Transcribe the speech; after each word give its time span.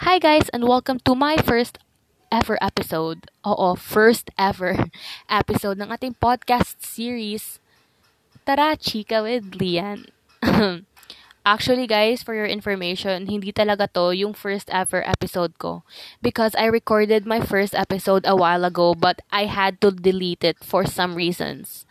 Hi 0.00 0.18
guys 0.18 0.48
and 0.48 0.64
welcome 0.64 0.98
to 1.04 1.14
my 1.14 1.36
first 1.36 1.76
ever 2.32 2.56
episode. 2.64 3.28
Oo, 3.44 3.76
first 3.76 4.32
ever 4.40 4.88
episode 5.28 5.76
ng 5.76 5.92
ating 5.92 6.16
podcast 6.16 6.80
series. 6.80 7.60
Tara, 8.48 8.80
chika 8.80 9.20
with 9.20 9.60
Lian. 9.60 10.08
Actually 11.44 11.84
guys, 11.84 12.24
for 12.24 12.32
your 12.32 12.48
information, 12.48 13.28
hindi 13.28 13.52
talaga 13.52 13.92
to 13.92 14.16
yung 14.16 14.32
first 14.32 14.72
ever 14.72 15.04
episode 15.04 15.60
ko. 15.60 15.84
Because 16.24 16.56
I 16.56 16.72
recorded 16.72 17.28
my 17.28 17.44
first 17.44 17.76
episode 17.76 18.24
a 18.24 18.32
while 18.32 18.64
ago 18.64 18.96
but 18.96 19.20
I 19.28 19.52
had 19.52 19.84
to 19.84 19.92
delete 19.92 20.44
it 20.48 20.64
for 20.64 20.88
some 20.88 21.12
reasons. 21.12 21.84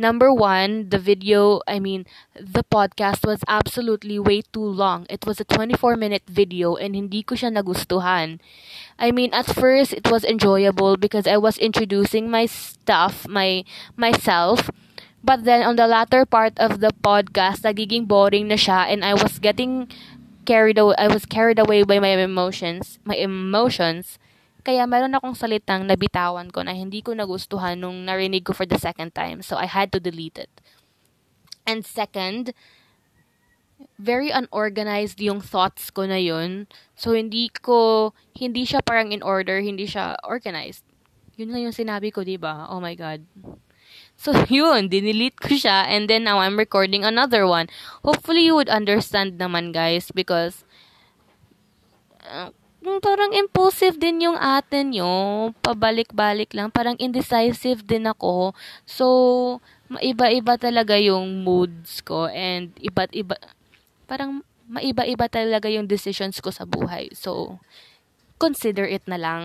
Number 0.00 0.32
one, 0.32 0.88
the 0.88 0.96
video, 0.96 1.60
I 1.68 1.76
mean, 1.76 2.08
the 2.32 2.64
podcast 2.64 3.26
was 3.28 3.44
absolutely 3.44 4.16
way 4.18 4.40
too 4.40 4.64
long. 4.64 5.04
It 5.12 5.26
was 5.28 5.40
a 5.40 5.44
24 5.44 6.00
minute 6.00 6.24
video 6.24 6.80
and 6.80 6.96
hindi 6.96 7.20
ko 7.20 7.36
siya 7.36 7.52
nagustuhan. 7.52 8.40
I 8.96 9.12
mean, 9.12 9.28
at 9.36 9.44
first, 9.44 9.92
it 9.92 10.08
was 10.08 10.24
enjoyable 10.24 10.96
because 10.96 11.28
I 11.28 11.36
was 11.36 11.60
introducing 11.60 12.32
my 12.32 12.48
stuff, 12.48 13.28
my 13.28 13.68
myself, 13.92 14.72
But 15.22 15.44
then 15.44 15.62
on 15.62 15.76
the 15.76 15.86
latter 15.86 16.24
part 16.24 16.56
of 16.56 16.80
the 16.80 16.96
podcast, 17.04 17.60
nagiging 17.60 18.08
boring 18.08 18.48
na 18.48 18.56
siya 18.56 18.88
and 18.88 19.04
I 19.04 19.12
was 19.12 19.36
getting 19.36 19.84
carried 20.48 20.80
away, 20.80 20.96
I 20.96 21.12
was 21.12 21.28
carried 21.28 21.60
away 21.60 21.84
by 21.84 22.00
my 22.00 22.16
emotions, 22.16 22.96
my 23.04 23.16
emotions. 23.20 24.16
Kaya 24.60 24.84
meron 24.84 25.16
akong 25.16 25.36
salitang 25.36 25.88
nabitawan 25.88 26.52
ko 26.52 26.60
na 26.64 26.76
hindi 26.76 27.00
ko 27.00 27.16
nagustuhan 27.16 27.80
nung 27.80 28.04
narinig 28.04 28.44
ko 28.44 28.52
for 28.52 28.68
the 28.68 28.78
second 28.78 29.12
time. 29.16 29.40
So 29.40 29.56
I 29.56 29.66
had 29.66 29.92
to 29.92 30.00
delete 30.00 30.36
it. 30.36 30.52
And 31.64 31.84
second, 31.84 32.52
very 33.96 34.28
unorganized 34.28 35.20
yung 35.20 35.40
thoughts 35.40 35.88
ko 35.88 36.04
na 36.04 36.20
yun. 36.20 36.68
So 36.96 37.16
hindi 37.16 37.48
ko, 37.48 38.12
hindi 38.36 38.68
siya 38.68 38.84
parang 38.84 39.12
in 39.12 39.24
order, 39.24 39.60
hindi 39.60 39.88
siya 39.88 40.16
organized. 40.24 40.84
Yun 41.40 41.56
lang 41.56 41.72
yung 41.72 41.76
sinabi 41.76 42.12
ko, 42.12 42.20
di 42.20 42.36
ba? 42.36 42.68
Oh 42.68 42.84
my 42.84 42.92
God. 42.92 43.24
So, 44.20 44.36
yun, 44.52 44.92
dinelete 44.92 45.40
ko 45.40 45.56
siya 45.56 45.88
and 45.88 46.04
then 46.04 46.28
now 46.28 46.44
I'm 46.44 46.60
recording 46.60 47.00
another 47.00 47.48
one. 47.48 47.72
Hopefully, 48.04 48.44
you 48.44 48.52
would 48.52 48.68
understand 48.68 49.40
naman, 49.40 49.72
guys, 49.72 50.12
because 50.12 50.68
uh, 52.28 52.52
parang 53.04 53.36
impulsive 53.36 54.00
din 54.00 54.24
yung 54.24 54.38
atin 54.40 54.96
nyo. 54.96 55.12
Pabalik-balik 55.60 56.56
lang. 56.56 56.72
Parang 56.72 56.96
indecisive 56.96 57.84
din 57.84 58.08
ako. 58.08 58.56
So, 58.88 59.06
maiba-iba 59.92 60.56
talaga 60.56 60.96
yung 60.96 61.44
moods 61.44 62.00
ko 62.00 62.30
and 62.30 62.72
iba't 62.80 63.12
iba, 63.12 63.36
parang 64.06 64.46
maiba-iba 64.70 65.26
talaga 65.26 65.66
yung 65.66 65.90
decisions 65.90 66.38
ko 66.38 66.54
sa 66.54 66.64
buhay. 66.64 67.10
So, 67.12 67.58
consider 68.38 68.86
it 68.86 69.04
na 69.04 69.18
lang. 69.20 69.42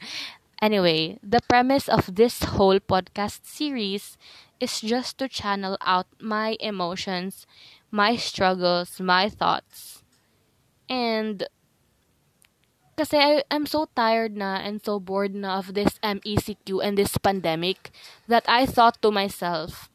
Anyway, 0.62 1.18
the 1.26 1.42
premise 1.50 1.90
of 1.90 2.14
this 2.14 2.54
whole 2.54 2.78
podcast 2.78 3.42
series 3.42 4.14
is 4.62 4.78
just 4.78 5.18
to 5.18 5.26
channel 5.26 5.74
out 5.82 6.06
my 6.22 6.54
emotions, 6.62 7.50
my 7.90 8.14
struggles, 8.14 9.02
my 9.02 9.26
thoughts. 9.26 10.06
And 10.86 11.42
kasi 12.96 13.16
I, 13.16 13.42
I'm 13.50 13.66
so 13.66 13.88
tired 13.96 14.36
na 14.36 14.60
and 14.60 14.84
so 14.84 15.00
bored 15.00 15.34
na 15.34 15.58
of 15.58 15.74
this 15.74 15.96
MECQ 16.02 16.84
and 16.84 16.96
this 16.98 17.16
pandemic 17.16 17.90
that 18.28 18.44
I 18.48 18.66
thought 18.66 19.00
to 19.02 19.10
myself, 19.10 19.88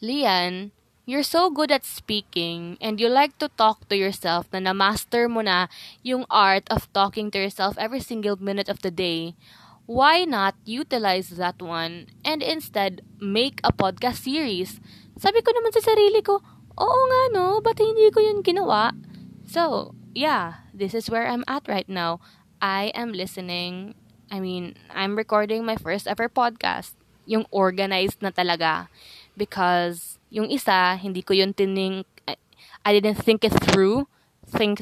Lian, 0.00 0.72
you're 1.04 1.26
so 1.26 1.50
good 1.50 1.70
at 1.70 1.84
speaking 1.84 2.76
and 2.80 3.00
you 3.00 3.08
like 3.08 3.36
to 3.38 3.48
talk 3.60 3.88
to 3.88 3.96
yourself 3.96 4.48
na 4.52 4.60
na-master 4.60 5.28
mo 5.28 5.44
na 5.44 5.68
yung 6.00 6.24
art 6.32 6.64
of 6.72 6.88
talking 6.92 7.30
to 7.30 7.38
yourself 7.38 7.76
every 7.76 8.00
single 8.00 8.36
minute 8.40 8.68
of 8.68 8.80
the 8.80 8.90
day, 8.90 9.36
why 9.84 10.24
not 10.24 10.56
utilize 10.64 11.36
that 11.36 11.60
one 11.60 12.08
and 12.24 12.42
instead 12.42 13.04
make 13.20 13.60
a 13.60 13.72
podcast 13.72 14.24
series? 14.24 14.80
Sabi 15.20 15.44
ko 15.44 15.52
naman 15.52 15.76
sa 15.76 15.84
sarili 15.84 16.24
ko, 16.24 16.40
oo 16.80 17.00
nga 17.12 17.22
no, 17.36 17.60
ba't 17.60 17.76
hindi 17.78 18.08
ko 18.08 18.24
yun 18.24 18.40
ginawa? 18.40 18.96
So, 19.44 19.92
yeah, 20.14 20.62
this 20.72 20.94
is 20.94 21.10
where 21.10 21.26
I'm 21.26 21.44
at 21.46 21.66
right 21.66 21.88
now. 21.88 22.22
I 22.62 22.94
am 22.94 23.12
listening, 23.12 23.94
I 24.30 24.40
mean, 24.40 24.78
I'm 24.88 25.18
recording 25.18 25.66
my 25.66 25.76
first 25.76 26.06
ever 26.06 26.30
podcast. 26.30 26.94
Yung 27.26 27.44
organized 27.50 28.22
na 28.22 28.30
talaga. 28.30 28.88
Because 29.36 30.18
yung 30.30 30.48
isa, 30.48 30.96
hindi 30.96 31.20
ko 31.20 31.34
yun 31.34 31.52
tining, 31.52 32.06
I, 32.26 32.38
I 32.86 32.90
didn't 32.94 33.20
think 33.20 33.44
it 33.44 33.52
through. 33.52 34.06
Think, 34.46 34.80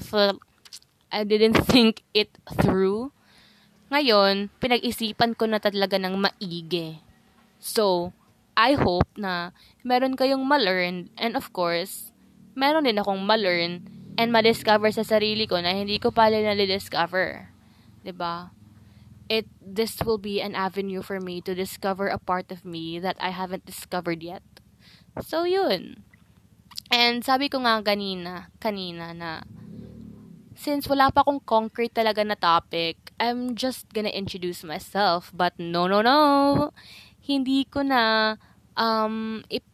I 1.11 1.25
didn't 1.25 1.65
think 1.65 2.05
it 2.13 2.29
through. 2.61 3.11
Ngayon, 3.91 4.53
pinag-isipan 4.61 5.37
ko 5.37 5.49
na 5.49 5.61
talaga 5.61 5.97
ng 5.97 6.17
maigi. 6.17 7.01
So, 7.61 8.13
I 8.53 8.77
hope 8.77 9.09
na 9.17 9.57
meron 9.81 10.13
kayong 10.13 10.45
ma-learn 10.45 11.09
and 11.17 11.33
of 11.37 11.57
course, 11.57 12.13
meron 12.53 12.85
din 12.85 13.01
akong 13.01 13.25
ma-learn 13.25 14.02
and 14.19 14.33
ma-discover 14.33 14.93
sa 14.93 15.03
sarili 15.03 15.49
ko 15.49 15.61
na 15.61 15.73
hindi 15.73 15.97
ko 15.97 16.13
pala 16.13 16.37
na-discover. 16.41 17.49
ba? 17.49 18.05
Diba? 18.05 18.37
It, 19.33 19.47
this 19.63 19.97
will 20.05 20.19
be 20.21 20.45
an 20.45 20.53
avenue 20.53 21.01
for 21.01 21.21
me 21.21 21.41
to 21.43 21.55
discover 21.55 22.09
a 22.09 22.21
part 22.21 22.53
of 22.53 22.65
me 22.65 22.99
that 23.01 23.17
I 23.17 23.31
haven't 23.33 23.65
discovered 23.65 24.21
yet. 24.21 24.45
So, 25.25 25.45
yun. 25.45 26.05
And 26.93 27.25
sabi 27.25 27.49
ko 27.49 27.65
nga 27.65 27.81
kanina, 27.81 28.53
kanina 28.61 29.17
na, 29.17 29.41
since 30.53 30.85
wala 30.85 31.09
pa 31.09 31.25
akong 31.25 31.41
concrete 31.49 31.97
talaga 31.97 32.21
na 32.21 32.37
topic, 32.37 33.17
I'm 33.17 33.57
just 33.57 33.89
gonna 33.97 34.13
introduce 34.13 34.61
myself. 34.61 35.33
But 35.33 35.57
no, 35.57 35.89
no, 35.89 36.05
no. 36.05 36.21
Hindi 37.25 37.65
ko 37.65 37.81
na, 37.81 38.37
um, 38.77 39.41
it, 39.49 39.65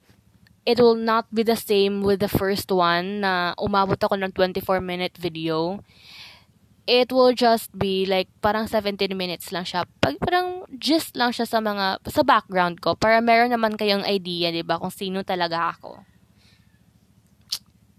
it 0.64 0.78
will 0.80 0.98
not 0.98 1.30
be 1.34 1.42
the 1.42 1.56
same 1.58 2.02
with 2.02 2.20
the 2.20 2.30
first 2.30 2.70
one 2.72 3.22
na 3.22 3.54
umabot 3.58 3.98
ako 3.98 4.16
ng 4.18 4.32
24-minute 4.32 5.18
video. 5.18 5.82
It 6.88 7.12
will 7.12 7.36
just 7.36 7.68
be 7.76 8.08
like 8.08 8.32
parang 8.40 8.64
17 8.64 9.12
minutes 9.12 9.52
lang 9.52 9.68
siya. 9.68 9.84
Pag, 10.00 10.16
parang 10.16 10.64
just 10.80 11.12
lang 11.14 11.36
siya 11.36 11.44
sa 11.44 11.60
mga 11.60 12.00
sa 12.08 12.22
background 12.24 12.80
ko 12.80 12.96
para 12.96 13.20
meron 13.20 13.52
naman 13.52 13.76
kayong 13.76 14.08
idea, 14.08 14.48
'di 14.48 14.64
ba, 14.64 14.80
kung 14.80 14.92
sino 14.92 15.20
talaga 15.20 15.76
ako. 15.76 16.00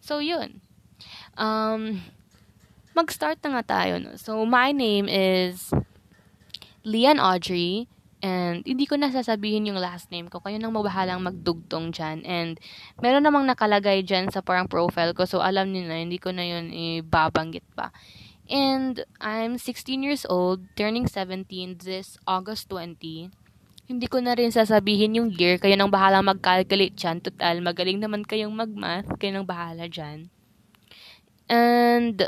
So, 0.09 0.18
yun. 0.26 0.66
Um, 1.38 2.02
mag-start 2.97 3.38
na 3.46 3.62
nga 3.62 3.78
tayo. 3.78 4.02
No? 4.02 4.18
So, 4.18 4.41
my 4.41 4.74
name 4.74 5.06
is 5.06 5.70
Lian 6.81 7.22
Audrey. 7.22 7.86
And 8.19 8.68
hindi 8.68 8.84
ko 8.84 9.00
na 9.00 9.07
sasabihin 9.07 9.72
yung 9.72 9.80
last 9.80 10.12
name 10.12 10.28
ko. 10.28 10.44
Kayo 10.44 10.59
nang 10.59 10.75
mabahalang 10.75 11.24
magdugtong 11.24 11.96
dyan. 11.96 12.28
And 12.28 12.59
meron 13.00 13.24
namang 13.24 13.47
nakalagay 13.47 14.03
dyan 14.03 14.28
sa 14.28 14.44
parang 14.44 14.68
profile 14.68 15.16
ko. 15.16 15.24
So, 15.24 15.40
alam 15.40 15.72
niyo 15.72 15.88
na, 15.88 16.03
hindi 16.03 16.19
ko 16.19 16.35
na 16.35 16.44
yun 16.44 16.68
ibabanggit 16.72 17.63
pa. 17.79 17.96
And 18.50 19.06
I'm 19.24 19.56
16 19.62 20.03
years 20.03 20.28
old, 20.28 20.68
turning 20.75 21.08
17 21.08 21.79
this 21.79 22.19
August 22.28 22.68
20. 22.74 23.31
Hindi 23.90 24.06
ko 24.12 24.19
na 24.19 24.35
rin 24.35 24.52
sasabihin 24.52 25.16
yung 25.16 25.29
year. 25.31 25.56
Kayo 25.56 25.79
nang 25.79 25.90
bahala 25.90 26.19
mag-calculate 26.19 26.94
dyan. 26.94 27.24
Total, 27.24 27.58
magaling 27.63 28.03
naman 28.03 28.28
kayong 28.28 28.53
mag-math. 28.53 29.08
Kayo 29.16 29.40
nang 29.40 29.47
bahala 29.47 29.88
dyan. 29.88 30.28
And, 31.50 32.28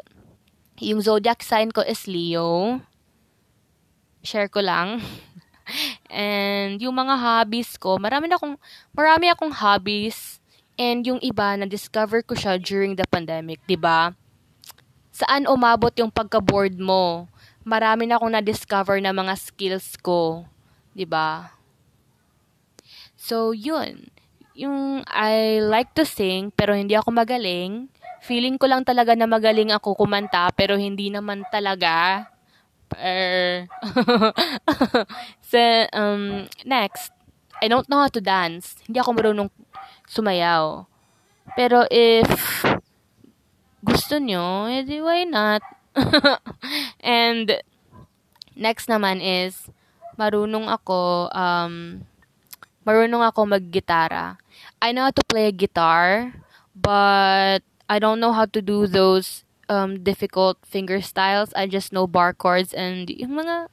yung 0.82 1.04
zodiac 1.04 1.46
sign 1.46 1.70
ko 1.70 1.86
is 1.86 2.10
Leo. 2.10 2.82
Share 4.26 4.50
ko 4.50 4.64
lang. 4.66 5.02
And, 6.12 6.76
yung 6.84 7.00
mga 7.00 7.16
hobbies 7.16 7.80
ko, 7.80 7.96
marami 7.96 8.28
na 8.28 8.36
akong, 8.36 8.60
marami 8.92 9.32
akong 9.32 9.56
hobbies. 9.56 10.44
And 10.76 11.08
yung 11.08 11.24
iba, 11.24 11.56
na-discover 11.56 12.20
ko 12.28 12.36
siya 12.36 12.60
during 12.60 13.00
the 13.00 13.08
pandemic, 13.08 13.64
'di 13.64 13.80
ba? 13.80 14.12
saan 15.12 15.46
umabot 15.46 15.94
yung 16.00 16.10
pagka-bored 16.10 16.80
mo. 16.80 17.30
Marami 17.62 18.10
na 18.10 18.18
akong 18.18 18.34
na-discover 18.34 18.98
na 19.04 19.14
mga 19.14 19.38
skills 19.38 20.00
ko. 20.02 20.48
ba? 20.48 20.96
Diba? 20.98 21.30
So, 23.14 23.54
yun. 23.54 24.10
Yung 24.58 25.06
I 25.06 25.62
like 25.62 25.94
to 25.94 26.04
sing, 26.08 26.50
pero 26.50 26.74
hindi 26.74 26.98
ako 26.98 27.14
magaling. 27.14 27.86
Feeling 28.26 28.58
ko 28.58 28.66
lang 28.66 28.82
talaga 28.82 29.14
na 29.14 29.30
magaling 29.30 29.70
ako 29.70 29.94
kumanta, 29.94 30.50
pero 30.58 30.74
hindi 30.74 31.14
naman 31.14 31.46
talaga. 31.54 32.26
Er. 32.98 33.68
so, 35.42 35.60
um, 35.94 36.48
next, 36.66 37.12
I 37.62 37.68
don't 37.68 37.88
know 37.90 38.04
how 38.04 38.12
to 38.12 38.22
dance. 38.22 38.76
Hindi 38.88 39.00
ako 39.00 39.12
marunong 39.14 39.50
sumayaw. 40.10 40.86
Pero 41.56 41.86
if 41.92 42.28
gusto 43.84 44.18
nyo, 44.22 44.70
edi 44.70 45.02
why 45.02 45.26
not? 45.26 45.62
And, 47.04 47.60
next 48.56 48.88
naman 48.88 49.20
is, 49.20 49.68
marunong 50.16 50.70
ako, 50.70 51.32
um, 51.34 52.06
marunong 52.86 53.24
ako 53.26 53.46
mag-gitara. 53.46 54.38
I 54.82 54.94
know 54.94 55.10
how 55.10 55.16
to 55.16 55.26
play 55.26 55.50
a 55.50 55.56
guitar, 55.56 56.34
but 56.76 57.62
I 57.90 57.98
don't 58.00 58.20
know 58.20 58.32
how 58.32 58.46
to 58.46 58.62
do 58.62 58.88
those 58.88 59.44
um, 59.72 60.04
difficult 60.04 60.60
finger 60.68 61.00
styles. 61.00 61.56
I 61.56 61.72
just 61.72 61.96
know 61.96 62.04
bar 62.04 62.36
chords 62.36 62.76
and 62.76 63.08
yung 63.08 63.40
mga 63.40 63.72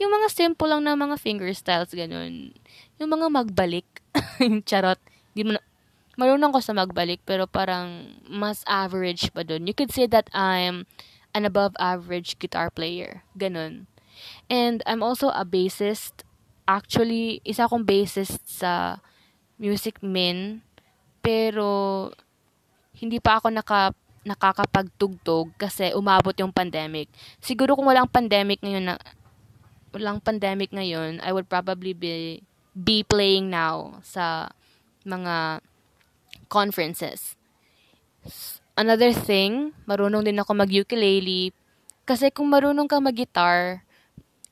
yung 0.00 0.10
mga 0.10 0.32
simple 0.32 0.72
lang 0.72 0.88
na 0.88 0.96
mga 0.96 1.20
finger 1.20 1.52
styles 1.52 1.92
ganun. 1.92 2.56
Yung 2.96 3.12
mga 3.12 3.28
magbalik. 3.28 3.86
Charot. 4.68 4.98
Di 5.36 5.44
mo 5.44 5.52
na, 5.52 5.60
marunong 6.16 6.56
ko 6.56 6.64
sa 6.64 6.72
magbalik 6.72 7.20
pero 7.28 7.44
parang 7.44 8.16
mas 8.24 8.64
average 8.64 9.28
pa 9.36 9.44
dun. 9.44 9.68
You 9.68 9.76
could 9.76 9.92
say 9.92 10.08
that 10.08 10.32
I'm 10.32 10.88
an 11.36 11.44
above 11.44 11.76
average 11.76 12.40
guitar 12.40 12.72
player. 12.72 13.22
Ganun. 13.36 13.86
And 14.48 14.80
I'm 14.88 15.04
also 15.04 15.28
a 15.28 15.44
bassist. 15.44 16.24
Actually, 16.64 17.44
isa 17.44 17.68
akong 17.68 17.84
bassist 17.84 18.40
sa 18.48 19.04
Music 19.60 20.00
Min. 20.00 20.64
Pero, 21.20 22.10
hindi 22.94 23.18
pa 23.18 23.42
ako 23.42 23.50
naka 23.50 23.92
nakakapagtugtog 24.24 25.52
kasi 25.60 25.92
umabot 25.92 26.32
yung 26.40 26.50
pandemic. 26.50 27.12
Siguro 27.38 27.76
kung 27.76 27.88
walang 27.88 28.08
pandemic 28.08 28.60
ngayon 28.64 28.92
na 28.92 28.96
walang 29.94 30.18
pandemic 30.18 30.74
ngayon, 30.74 31.22
I 31.22 31.30
would 31.30 31.46
probably 31.46 31.94
be 31.94 32.42
be 32.74 33.06
playing 33.06 33.52
now 33.52 34.02
sa 34.02 34.50
mga 35.06 35.62
conferences. 36.50 37.38
Another 38.74 39.14
thing, 39.14 39.70
marunong 39.86 40.26
din 40.26 40.42
ako 40.42 40.58
mag-ukulele 40.58 41.54
kasi 42.02 42.28
kung 42.34 42.50
marunong 42.50 42.90
ka 42.90 42.98
mag-guitar, 42.98 43.86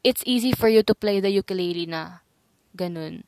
it's 0.06 0.22
easy 0.24 0.54
for 0.54 0.70
you 0.70 0.86
to 0.86 0.94
play 0.94 1.18
the 1.18 1.28
ukulele 1.28 1.90
na. 1.90 2.22
Ganun. 2.78 3.26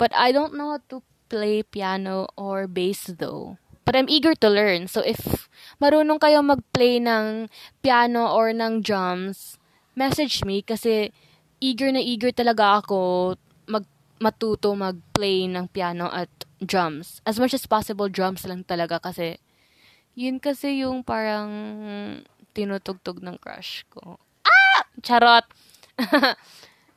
But 0.00 0.10
I 0.16 0.32
don't 0.32 0.56
know 0.56 0.74
how 0.74 0.82
to 0.90 1.04
play 1.28 1.62
piano 1.62 2.26
or 2.34 2.66
bass 2.66 3.10
though. 3.10 3.60
But 3.84 3.96
I'm 3.96 4.08
eager 4.08 4.34
to 4.40 4.48
learn. 4.48 4.88
So 4.88 5.04
if 5.04 5.48
marunong 5.80 6.20
kayo 6.20 6.40
mag-play 6.40 7.00
ng 7.00 7.52
piano 7.84 8.32
or 8.32 8.50
ng 8.52 8.80
drums, 8.80 9.60
message 9.92 10.42
me 10.42 10.64
kasi 10.64 11.12
eager 11.60 11.92
na 11.92 12.00
eager 12.00 12.32
talaga 12.32 12.80
ako 12.80 13.34
mag 13.68 13.84
matuto 14.20 14.72
mag-play 14.72 15.44
ng 15.44 15.68
piano 15.68 16.08
at 16.08 16.32
drums. 16.64 17.20
As 17.28 17.36
much 17.36 17.52
as 17.52 17.68
possible, 17.68 18.08
drums 18.08 18.48
lang 18.48 18.64
talaga 18.64 18.96
kasi 18.96 19.36
yun 20.16 20.40
kasi 20.40 20.80
yung 20.80 21.04
parang 21.04 21.50
tinutugtog 22.54 23.20
ng 23.20 23.36
crush 23.36 23.84
ko. 23.92 24.16
Ah! 24.46 24.86
Charot! 25.02 25.44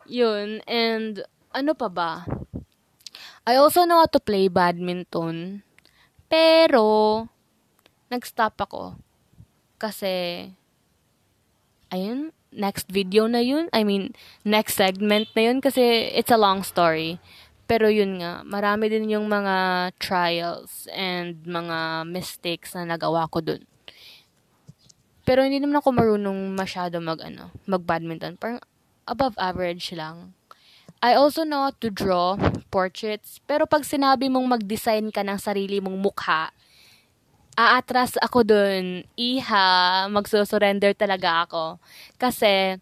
yun. 0.08 0.62
And 0.70 1.26
ano 1.52 1.74
pa 1.74 1.90
ba? 1.90 2.12
I 3.48 3.58
also 3.58 3.84
know 3.84 4.04
how 4.04 4.10
to 4.12 4.22
play 4.22 4.48
badminton. 4.48 5.67
Pero, 6.28 7.28
nag-stop 8.12 8.56
ako. 8.60 9.00
Kasi, 9.80 10.48
ayun, 11.92 12.36
next 12.52 12.88
video 12.92 13.28
na 13.28 13.44
yun. 13.44 13.68
I 13.72 13.84
mean, 13.84 14.16
next 14.44 14.80
segment 14.80 15.32
na 15.36 15.52
yun 15.52 15.60
kasi 15.60 16.12
it's 16.12 16.32
a 16.32 16.40
long 16.40 16.64
story. 16.64 17.20
Pero 17.68 17.92
yun 17.92 18.24
nga, 18.24 18.48
marami 18.48 18.88
din 18.88 19.12
yung 19.12 19.28
mga 19.28 19.92
trials 20.00 20.88
and 20.96 21.44
mga 21.44 22.08
mistakes 22.08 22.72
na 22.72 22.88
nagawa 22.88 23.28
ko 23.28 23.44
dun. 23.44 23.68
Pero 25.28 25.44
hindi 25.44 25.60
naman 25.60 25.84
ako 25.84 25.92
marunong 25.92 26.56
masyado 26.56 27.04
mag, 27.04 27.20
ano, 27.20 27.52
mag-badminton. 27.68 28.40
Parang 28.40 28.64
above 29.04 29.36
average 29.36 29.92
lang. 29.92 30.32
I 30.98 31.14
also 31.14 31.46
know 31.46 31.70
how 31.70 31.74
to 31.78 31.90
draw 31.94 32.34
portraits. 32.74 33.38
Pero 33.46 33.70
pag 33.70 33.86
sinabi 33.86 34.34
mong 34.34 34.58
mag-design 34.58 35.14
ka 35.14 35.22
ng 35.22 35.38
sarili 35.38 35.78
mong 35.78 35.94
mukha, 35.94 36.50
aatras 37.54 38.18
ako 38.18 38.42
dun. 38.42 39.06
Iha, 39.14 40.10
magsusurrender 40.10 40.98
talaga 40.98 41.46
ako. 41.46 41.78
Kasi, 42.18 42.82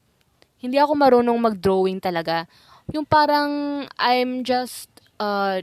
hindi 0.64 0.80
ako 0.80 0.96
marunong 0.96 1.40
mag-drawing 1.40 2.00
talaga. 2.00 2.48
Yung 2.96 3.04
parang, 3.04 3.84
I'm 4.00 4.48
just, 4.48 4.88
uh, 5.20 5.60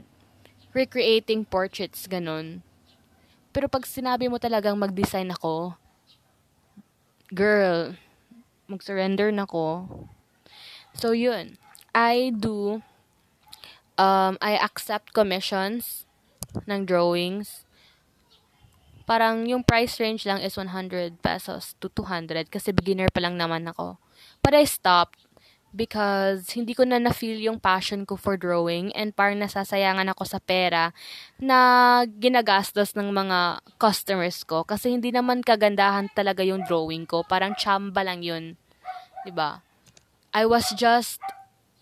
recreating 0.73 1.45
portraits, 1.45 2.05
ganun. 2.05 2.61
Pero 3.53 3.69
pag 3.69 3.85
sinabi 3.85 4.29
mo 4.29 4.41
talagang 4.41 4.77
mag-design 4.77 5.29
ako, 5.29 5.77
girl, 7.29 7.93
mag-surrender 8.69 9.29
na 9.29 9.45
ko. 9.45 9.85
So, 10.97 11.13
yun. 11.13 11.57
I 11.93 12.33
do, 12.33 12.81
um, 13.97 14.33
I 14.41 14.57
accept 14.57 15.13
commissions 15.13 16.05
ng 16.65 16.85
drawings 16.85 17.63
parang 19.03 19.43
yung 19.47 19.63
price 19.63 19.99
range 19.99 20.23
lang 20.23 20.39
is 20.39 20.55
100 20.55 21.19
pesos 21.19 21.75
to 21.79 21.91
200 21.91 22.47
kasi 22.47 22.71
beginner 22.71 23.11
pa 23.11 23.19
lang 23.19 23.35
naman 23.35 23.67
ako. 23.67 23.99
But 24.39 24.55
I 24.55 24.63
stopped 24.63 25.19
because 25.73 26.53
hindi 26.53 26.77
ko 26.77 26.85
na 26.85 27.01
na-feel 27.01 27.41
yung 27.41 27.57
passion 27.59 28.05
ko 28.05 28.15
for 28.15 28.37
drawing 28.37 28.93
and 28.93 29.11
parang 29.11 29.41
nasasayangan 29.41 30.07
ako 30.13 30.23
sa 30.23 30.39
pera 30.39 30.93
na 31.41 31.57
ginagastos 32.07 32.93
ng 32.93 33.09
mga 33.09 33.65
customers 33.81 34.45
ko 34.45 34.63
kasi 34.63 34.93
hindi 34.93 35.09
naman 35.09 35.43
kagandahan 35.43 36.07
talaga 36.13 36.45
yung 36.45 36.63
drawing 36.63 37.03
ko. 37.09 37.25
Parang 37.27 37.57
chamba 37.57 38.05
lang 38.05 38.23
yun. 38.23 38.55
ba? 39.33 39.65
I 40.33 40.47
was 40.47 40.71
just 40.77 41.19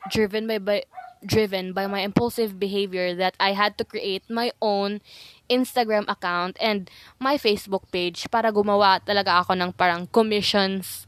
driven 0.10 0.48
by, 0.48 0.58
by 0.58 0.84
driven 1.26 1.74
by 1.74 1.86
my 1.86 2.02
impulsive 2.02 2.60
behavior 2.60 3.14
that 3.14 3.36
I 3.40 3.54
had 3.54 3.78
to 3.78 3.86
create 3.86 4.26
my 4.30 4.52
own 4.62 5.02
Instagram 5.50 6.10
account 6.10 6.58
and 6.60 6.90
my 7.20 7.38
Facebook 7.38 7.86
page 7.92 8.26
para 8.32 8.50
gumawa 8.50 9.04
talaga 9.06 9.46
ako 9.46 9.54
ng 9.54 9.72
parang 9.78 10.08
commissions, 10.10 11.06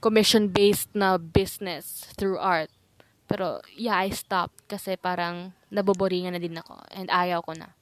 commission-based 0.00 0.88
na 0.96 1.18
business 1.18 2.08
through 2.16 2.40
art. 2.40 2.72
Pero, 3.28 3.60
yeah, 3.76 4.00
I 4.00 4.10
stopped 4.10 4.66
kasi 4.66 4.96
parang 4.96 5.52
naboboringan 5.70 6.34
na 6.34 6.42
din 6.42 6.58
ako 6.58 6.82
and 6.90 7.12
ayaw 7.12 7.44
ko 7.44 7.54
na. 7.54 7.76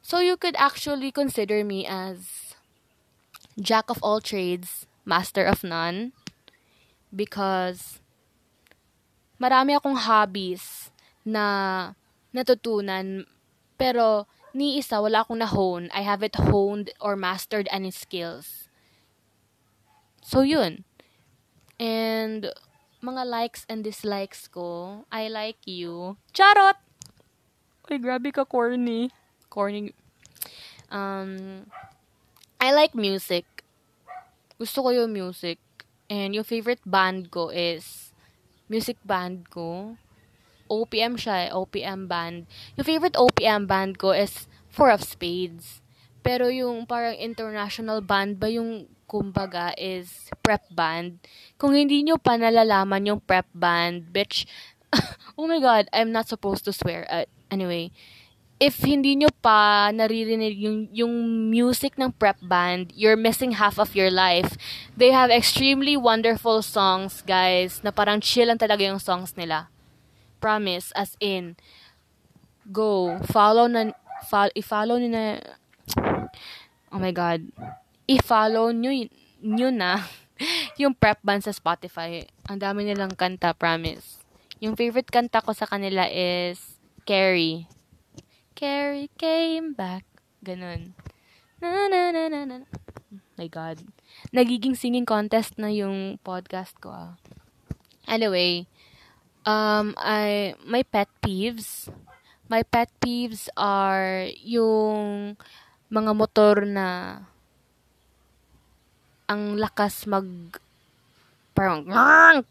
So, 0.00 0.20
you 0.20 0.36
could 0.36 0.56
actually 0.56 1.10
consider 1.10 1.64
me 1.64 1.84
as 1.88 2.54
jack 3.60 3.90
of 3.90 4.00
all 4.00 4.20
trades, 4.20 4.86
master 5.04 5.44
of 5.44 5.64
none 5.64 6.12
because 7.14 8.00
marami 9.44 9.76
akong 9.76 10.00
hobbies 10.00 10.88
na 11.20 11.92
natutunan 12.32 13.28
pero 13.76 14.24
ni 14.56 14.80
isa 14.80 15.04
wala 15.04 15.20
akong 15.20 15.44
na-hone. 15.44 15.92
I 15.92 16.00
haven't 16.00 16.40
honed 16.40 16.96
or 16.96 17.12
mastered 17.12 17.68
any 17.68 17.92
skills. 17.92 18.72
So 20.24 20.40
yun. 20.40 20.88
And 21.76 22.48
mga 23.04 23.22
likes 23.28 23.68
and 23.68 23.84
dislikes 23.84 24.48
ko, 24.48 25.04
I 25.12 25.28
like 25.28 25.60
you. 25.68 26.16
Charot! 26.32 26.80
Uy, 27.84 28.00
grabe 28.00 28.32
ka 28.32 28.48
corny. 28.48 29.12
Corny. 29.52 29.92
Um, 30.88 31.68
I 32.56 32.72
like 32.72 32.96
music. 32.96 33.44
Gusto 34.56 34.88
ko 34.88 34.88
yung 34.88 35.12
music. 35.12 35.60
And 36.08 36.32
yung 36.32 36.48
favorite 36.48 36.80
band 36.88 37.28
ko 37.28 37.52
is 37.52 38.03
music 38.68 38.96
band 39.04 39.50
ko. 39.50 39.98
OPM 40.68 41.20
siya, 41.20 41.48
eh, 41.48 41.50
OPM 41.52 42.08
band. 42.08 42.48
Yung 42.74 42.86
favorite 42.88 43.16
OPM 43.20 43.68
band 43.68 44.00
ko 44.00 44.16
is 44.16 44.48
Four 44.72 44.90
of 44.90 45.04
Spades. 45.04 45.84
Pero 46.24 46.48
yung 46.48 46.88
parang 46.88 47.14
international 47.20 48.00
band 48.00 48.40
ba 48.40 48.48
yung 48.48 48.88
kumbaga 49.04 49.76
is 49.76 50.32
prep 50.40 50.64
band. 50.72 51.20
Kung 51.60 51.76
hindi 51.76 52.00
nyo 52.02 52.16
pa 52.16 52.40
nalalaman 52.40 53.04
yung 53.04 53.20
prep 53.20 53.46
band, 53.52 54.08
bitch, 54.08 54.48
oh 55.38 55.46
my 55.46 55.60
god, 55.60 55.86
I'm 55.92 56.10
not 56.10 56.26
supposed 56.26 56.64
to 56.64 56.72
swear. 56.72 57.04
Uh, 57.12 57.28
anyway, 57.52 57.92
if 58.62 58.82
hindi 58.86 59.18
nyo 59.18 59.30
pa 59.42 59.90
naririnig 59.90 60.54
yung, 60.58 60.86
yung 60.94 61.14
music 61.50 61.98
ng 61.98 62.14
prep 62.14 62.38
band, 62.42 62.94
you're 62.94 63.18
missing 63.18 63.58
half 63.58 63.78
of 63.78 63.98
your 63.98 64.10
life. 64.10 64.54
They 64.94 65.10
have 65.10 65.30
extremely 65.30 65.98
wonderful 65.98 66.62
songs, 66.62 67.22
guys, 67.26 67.82
na 67.82 67.90
parang 67.90 68.22
chill 68.22 68.48
lang 68.48 68.62
talaga 68.62 68.86
yung 68.86 69.02
songs 69.02 69.34
nila. 69.34 69.68
Promise, 70.38 70.94
as 70.94 71.18
in, 71.18 71.58
go, 72.70 73.18
follow 73.26 73.66
na, 73.66 73.92
follow, 74.30 74.52
i-follow 74.54 74.96
nyo 75.02 75.10
na, 75.10 75.24
oh 76.94 77.00
my 77.02 77.10
god, 77.10 77.42
i-follow 78.06 78.70
nyo, 78.70 78.92
nyo 79.42 79.68
na 79.74 80.04
yung 80.80 80.94
prep 80.94 81.18
band 81.26 81.42
sa 81.42 81.52
Spotify. 81.52 82.22
Ang 82.46 82.62
dami 82.62 82.86
nilang 82.86 83.18
kanta, 83.18 83.50
promise. 83.56 84.22
Yung 84.62 84.78
favorite 84.78 85.10
kanta 85.10 85.42
ko 85.42 85.50
sa 85.52 85.66
kanila 85.66 86.06
is 86.08 86.78
Carrie. 87.04 87.66
Carrie 88.54 89.10
came 89.18 89.74
back. 89.74 90.06
Ganun. 90.46 90.94
Na, 91.58 91.90
na, 91.90 92.14
na, 92.14 92.30
na, 92.30 92.46
na. 92.46 92.58
My 93.34 93.50
God. 93.50 93.82
Nagiging 94.30 94.78
singing 94.78 95.02
contest 95.02 95.58
na 95.58 95.74
yung 95.74 96.22
podcast 96.22 96.78
ko, 96.78 96.94
ah. 96.94 97.12
Anyway, 98.06 98.70
um, 99.42 99.98
I, 99.98 100.54
my 100.62 100.86
pet 100.86 101.10
peeves. 101.18 101.90
My 102.46 102.62
pet 102.62 102.94
peeves 103.02 103.50
are 103.58 104.30
yung 104.38 105.34
mga 105.90 106.12
motor 106.14 106.62
na 106.62 107.18
ang 109.26 109.56
lakas 109.56 110.04
mag 110.06 110.26
parang 111.54 111.86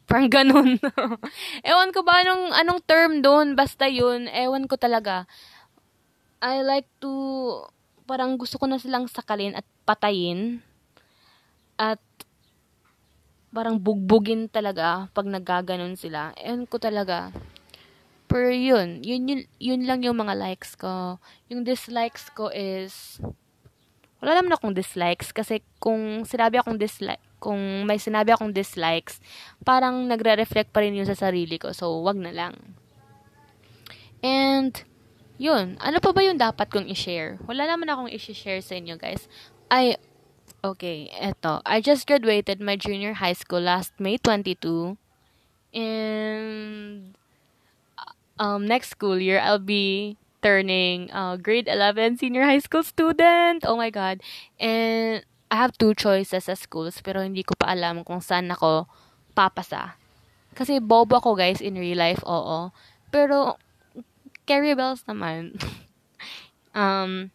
parang 0.07 0.29
ganun. 0.31 0.79
ewan 1.69 1.91
ko 1.91 2.01
ba 2.07 2.24
anong 2.24 2.55
anong 2.55 2.81
term 2.88 3.19
doon 3.19 3.53
basta 3.53 3.86
yun 3.86 4.25
ewan 4.31 4.65
ko 4.65 4.79
talaga. 4.79 5.29
I 6.44 6.60
like 6.60 6.92
to 7.00 7.12
parang 8.04 8.36
gusto 8.36 8.60
ko 8.60 8.68
na 8.68 8.76
silang 8.76 9.08
sakalin 9.08 9.56
at 9.56 9.64
patayin 9.88 10.60
at 11.80 12.04
parang 13.56 13.80
bugbugin 13.80 14.52
talaga 14.52 15.08
pag 15.16 15.24
nagaganon 15.24 15.96
sila. 15.96 16.36
Ewan 16.36 16.68
ko 16.68 16.84
talaga. 16.84 17.32
Pero 18.28 18.50
yun, 18.50 19.00
yun, 19.06 19.24
yun, 19.30 19.42
yun 19.62 19.82
lang 19.88 20.04
yung 20.04 20.20
mga 20.20 20.36
likes 20.36 20.74
ko. 20.74 21.22
Yung 21.48 21.62
dislikes 21.64 22.34
ko 22.34 22.50
is, 22.50 23.22
wala 24.18 24.42
naman 24.42 24.58
akong 24.58 24.74
dislikes 24.74 25.30
kasi 25.30 25.62
kung 25.78 26.26
sinabi 26.26 26.58
akong 26.58 26.82
dislike, 26.82 27.22
kung 27.38 27.86
may 27.86 28.02
sinabi 28.02 28.34
akong 28.34 28.50
dislikes, 28.50 29.22
parang 29.62 30.10
nagre-reflect 30.10 30.74
pa 30.74 30.82
rin 30.82 30.98
yun 30.98 31.06
sa 31.06 31.16
sarili 31.16 31.62
ko. 31.62 31.78
So, 31.78 32.02
wag 32.02 32.18
na 32.18 32.34
lang. 32.34 32.58
And, 34.26 34.74
yun. 35.44 35.76
Ano 35.84 36.00
pa 36.00 36.16
ba 36.16 36.24
yung 36.24 36.40
dapat 36.40 36.72
kong 36.72 36.88
i-share? 36.88 37.36
Wala 37.44 37.68
naman 37.68 37.92
akong 37.92 38.08
i-share 38.08 38.64
sa 38.64 38.80
inyo, 38.80 38.96
guys. 38.96 39.28
I, 39.68 40.00
okay, 40.64 41.12
eto. 41.12 41.60
I 41.68 41.84
just 41.84 42.08
graduated 42.08 42.64
my 42.64 42.80
junior 42.80 43.20
high 43.20 43.36
school 43.36 43.60
last 43.60 43.92
May 44.00 44.16
22. 44.16 44.96
And, 45.76 47.12
um, 48.40 48.64
next 48.64 48.96
school 48.96 49.20
year, 49.20 49.44
I'll 49.44 49.60
be 49.60 50.16
turning 50.40 51.12
uh, 51.12 51.36
grade 51.36 51.68
11 51.68 52.24
senior 52.24 52.48
high 52.48 52.64
school 52.64 52.84
student. 52.84 53.68
Oh 53.68 53.76
my 53.76 53.92
God. 53.92 54.24
And 54.60 55.28
I 55.52 55.56
have 55.60 55.76
two 55.76 55.92
choices 55.94 56.48
sa 56.48 56.56
schools, 56.56 57.04
pero 57.04 57.20
hindi 57.20 57.44
ko 57.44 57.60
pa 57.60 57.76
alam 57.76 58.08
kung 58.08 58.24
saan 58.24 58.48
ako 58.50 58.88
papasa. 59.36 60.00
Kasi 60.56 60.80
bobo 60.80 61.20
ako, 61.20 61.36
guys, 61.36 61.60
in 61.60 61.76
real 61.76 61.98
life, 61.98 62.22
oo. 62.24 62.70
Pero, 63.10 63.58
carry 64.46 64.74
bells 64.76 65.04
naman. 65.08 65.56
um, 66.76 67.32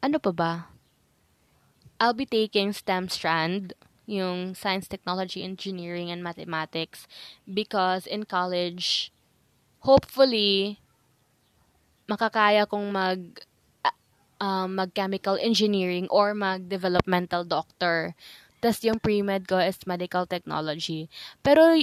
ano 0.00 0.16
pa 0.18 0.32
ba? 0.32 0.52
I'll 2.00 2.16
be 2.16 2.24
taking 2.24 2.72
STEM 2.72 3.12
strand 3.12 3.76
yung 4.10 4.58
science, 4.58 4.88
technology, 4.90 5.44
engineering, 5.46 6.10
and 6.10 6.24
mathematics 6.24 7.06
because 7.46 8.08
in 8.08 8.26
college, 8.26 9.14
hopefully, 9.86 10.82
makakaya 12.10 12.66
kong 12.66 12.90
mag 12.90 13.46
uh, 14.40 14.66
mag-chemical 14.66 15.38
engineering 15.38 16.08
or 16.10 16.34
mag-developmental 16.34 17.44
doctor. 17.44 18.16
Tapos 18.58 18.82
yung 18.82 18.98
pre-med 18.98 19.46
ko 19.46 19.62
is 19.62 19.78
medical 19.86 20.26
technology. 20.26 21.06
Pero 21.44 21.78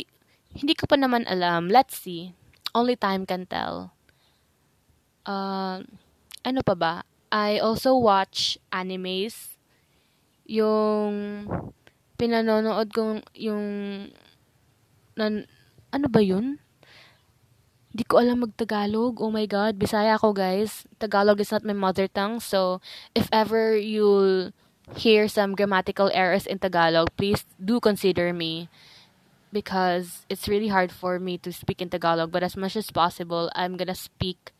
hindi 0.51 0.73
ko 0.75 0.89
pa 0.89 0.99
naman 0.99 1.23
alam. 1.29 1.69
Let's 1.71 1.95
see. 1.95 2.33
Only 2.75 2.95
time 2.95 3.25
can 3.25 3.45
tell. 3.45 3.93
Uh, 5.27 5.83
ano 6.43 6.59
pa 6.63 6.75
ba? 6.75 6.93
I 7.31 7.59
also 7.59 7.95
watch 7.99 8.55
animes. 8.71 9.59
Yung 10.47 11.43
pinanonood 12.15 12.89
ko 12.95 13.19
yung 13.35 13.65
nan, 15.19 15.45
ano 15.91 16.07
ba 16.07 16.23
yun? 16.23 16.59
Di 17.97 18.05
ko 18.05 18.21
alam 18.21 18.45
mag-Tagalog. 18.45 19.17
Oh 19.19 19.33
my 19.33 19.49
God. 19.49 19.81
Bisaya 19.81 20.15
ako, 20.15 20.37
guys. 20.37 20.85
Tagalog 21.01 21.41
is 21.41 21.49
not 21.49 21.65
my 21.65 21.73
mother 21.73 22.05
tongue. 22.05 22.37
So, 22.37 22.79
if 23.17 23.25
ever 23.33 23.73
you'll 23.73 24.53
hear 24.95 25.27
some 25.27 25.57
grammatical 25.57 26.13
errors 26.13 26.45
in 26.45 26.61
Tagalog, 26.61 27.09
please 27.17 27.43
do 27.57 27.81
consider 27.81 28.31
me. 28.31 28.69
Because 29.51 30.25
it's 30.29 30.47
really 30.47 30.67
hard 30.67 30.91
for 30.91 31.19
me 31.19 31.37
to 31.39 31.53
speak 31.53 31.81
in 31.81 31.89
Tagalog. 31.89 32.31
But 32.31 32.43
as 32.43 32.57
much 32.57 32.75
as 32.75 32.91
possible, 32.91 33.49
I'm 33.55 33.77
gonna 33.77 33.95
speak 33.95 34.51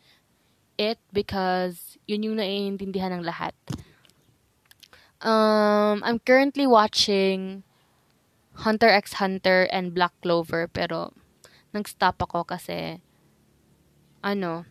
it 0.78 1.02
because 1.12 1.98
yun 2.06 2.24
yung 2.24 2.38
naiintindihan 2.38 3.12
ng 3.12 3.26
lahat. 3.26 3.52
Um, 5.20 6.06
I'm 6.06 6.22
currently 6.22 6.70
watching 6.70 7.64
Hunter 8.66 8.90
x 8.90 9.18
Hunter 9.18 9.66
and 9.74 9.94
Black 9.94 10.14
Clover 10.22 10.70
pero 10.70 11.14
nag-stop 11.74 12.22
ako 12.22 12.46
kasi 12.46 13.02
ano, 14.22 14.66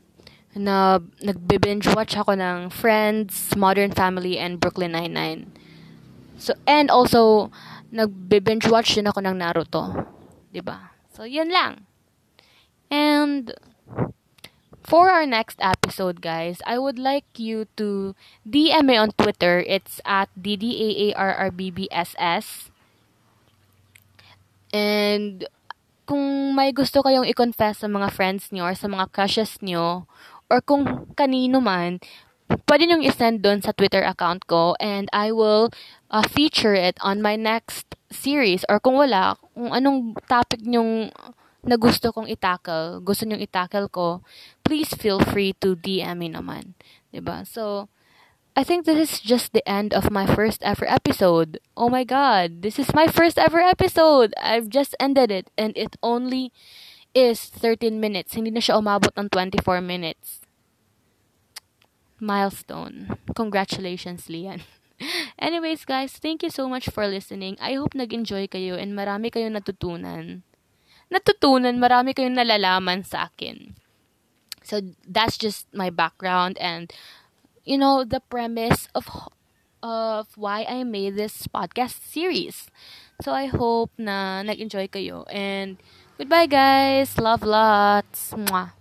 na 0.56 0.98
nagbe-binge 1.20 1.90
watch 1.92 2.16
ako 2.16 2.34
ng 2.34 2.70
Friends, 2.70 3.54
Modern 3.54 3.92
Family 3.92 4.38
and 4.38 4.58
Brooklyn 4.58 4.94
Nine-Nine. 4.94 5.52
So 6.38 6.54
and 6.66 6.90
also 6.90 7.50
nagbe-binge 7.92 8.66
watch 8.70 8.94
din 8.94 9.06
ako 9.06 9.20
ng 9.22 9.36
Naruto, 9.38 10.06
'di 10.50 10.62
ba? 10.62 10.94
So 11.12 11.24
yun 11.24 11.48
lang. 11.52 11.86
And 12.90 13.54
for 14.86 15.10
our 15.10 15.26
next 15.26 15.58
episode, 15.58 16.22
guys, 16.22 16.62
I 16.62 16.78
would 16.78 16.98
like 16.98 17.26
you 17.34 17.66
to 17.74 18.14
DM 18.46 18.86
me 18.86 18.96
on 18.96 19.10
Twitter. 19.18 19.58
It's 19.66 19.98
at 20.06 20.30
DDAARRBBSS. 20.38 21.16
And 24.70 25.48
kung 26.06 26.54
may 26.54 26.70
gusto 26.70 27.02
kayong 27.02 27.26
i-confess 27.26 27.82
sa 27.82 27.90
mga 27.90 28.14
friends 28.14 28.54
niyo 28.54 28.70
or 28.70 28.78
sa 28.78 28.86
mga 28.86 29.10
crushes 29.10 29.58
niyo, 29.58 30.06
or 30.46 30.62
kung 30.62 31.10
kanino 31.18 31.58
man, 31.58 31.98
pwede 32.70 32.86
nyo 32.86 33.02
i-send 33.02 33.42
doon 33.42 33.58
sa 33.58 33.74
Twitter 33.74 34.06
account 34.06 34.46
ko 34.46 34.78
and 34.78 35.10
I 35.10 35.34
will 35.34 35.74
uh, 36.10 36.22
feature 36.26 36.74
it 36.74 36.98
on 37.00 37.22
my 37.22 37.36
next 37.36 37.94
series 38.10 38.64
or 38.68 38.78
kung 38.78 38.94
wala, 38.94 39.36
kung 39.54 39.70
anong 39.74 40.14
topic 40.28 40.62
nyong 40.62 41.10
na 41.66 41.74
gusto 41.74 42.14
kong 42.14 42.30
i-tackle, 42.30 43.02
gusto 43.02 43.26
nyong 43.26 43.42
i-tackle 43.42 43.90
ko, 43.90 44.22
please 44.62 44.94
feel 44.94 45.18
free 45.18 45.50
to 45.58 45.74
DM 45.74 46.22
me 46.22 46.28
naman. 46.30 46.78
ba 47.10 47.10
diba? 47.10 47.36
So, 47.42 47.90
I 48.56 48.64
think 48.64 48.86
this 48.86 48.96
is 48.96 49.20
just 49.20 49.52
the 49.52 49.66
end 49.68 49.92
of 49.92 50.08
my 50.08 50.24
first 50.24 50.62
ever 50.62 50.88
episode. 50.88 51.58
Oh 51.76 51.90
my 51.90 52.04
god, 52.04 52.62
this 52.62 52.78
is 52.78 52.94
my 52.94 53.10
first 53.10 53.36
ever 53.36 53.60
episode! 53.60 54.32
I've 54.40 54.70
just 54.70 54.96
ended 54.98 55.28
it 55.28 55.50
and 55.58 55.76
it 55.76 55.98
only 56.02 56.54
is 57.12 57.52
13 57.52 58.00
minutes. 58.00 58.32
Hindi 58.32 58.54
na 58.54 58.64
siya 58.64 58.80
umabot 58.80 59.12
ng 59.18 59.28
24 59.28 59.84
minutes. 59.84 60.40
Milestone. 62.16 63.20
Congratulations, 63.36 64.30
Lian. 64.32 64.64
Anyways, 65.38 65.84
guys, 65.84 66.16
thank 66.16 66.42
you 66.42 66.50
so 66.50 66.68
much 66.68 66.88
for 66.88 67.06
listening. 67.06 67.56
I 67.60 67.76
hope 67.76 67.92
nag-enjoy 67.92 68.48
kayo 68.48 68.80
and 68.80 68.96
marami 68.96 69.28
kayong 69.28 69.56
natutunan 69.56 70.46
natutunan, 71.10 71.78
marami 71.78 72.14
kayong 72.14 72.38
nalalaman 72.38 73.06
sa 73.06 73.30
akin. 73.30 73.74
So, 74.66 74.82
that's 75.06 75.38
just 75.38 75.70
my 75.70 75.90
background 75.90 76.58
and, 76.58 76.90
you 77.62 77.78
know, 77.78 78.02
the 78.02 78.18
premise 78.18 78.90
of, 78.94 79.06
of 79.82 80.26
why 80.34 80.66
I 80.66 80.82
made 80.82 81.14
this 81.14 81.46
podcast 81.46 82.02
series. 82.02 82.66
So, 83.22 83.30
I 83.30 83.46
hope 83.46 83.94
na 83.94 84.42
nag-enjoy 84.42 84.90
kayo. 84.90 85.22
And, 85.30 85.78
goodbye 86.18 86.50
guys! 86.50 87.14
Love 87.22 87.46
lots! 87.46 88.34
Mwah! 88.34 88.75